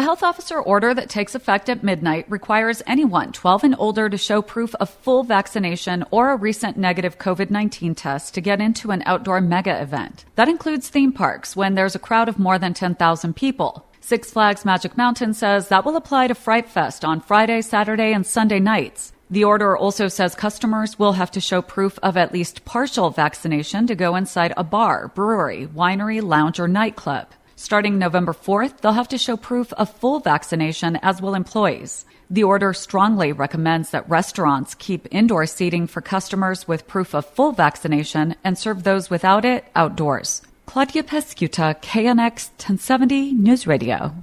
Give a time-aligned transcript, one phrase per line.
[0.00, 4.16] A health officer order that takes effect at midnight requires anyone 12 and older to
[4.16, 8.92] show proof of full vaccination or a recent negative COVID 19 test to get into
[8.92, 10.24] an outdoor mega event.
[10.36, 13.86] That includes theme parks when there's a crowd of more than 10,000 people.
[14.00, 18.26] Six Flags Magic Mountain says that will apply to Fright Fest on Friday, Saturday, and
[18.26, 19.12] Sunday nights.
[19.28, 23.86] The order also says customers will have to show proof of at least partial vaccination
[23.86, 27.28] to go inside a bar, brewery, winery, lounge, or nightclub.
[27.60, 32.06] Starting November 4th, they'll have to show proof of full vaccination, as will employees.
[32.30, 37.52] The order strongly recommends that restaurants keep indoor seating for customers with proof of full
[37.52, 40.40] vaccination and serve those without it outdoors.
[40.64, 44.14] Claudia Peschiutta, KNX 1070 News Radio.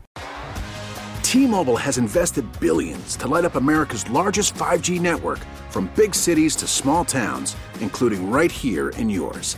[1.21, 6.65] T-Mobile has invested billions to light up America's largest 5G network from big cities to
[6.65, 9.58] small towns, including right here in yours.